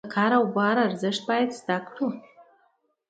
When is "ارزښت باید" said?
0.87-1.49